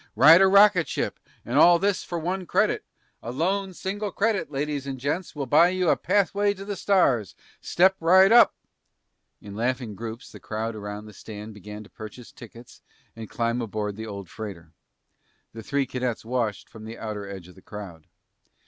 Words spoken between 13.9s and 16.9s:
the old freighter. The three cadets watched from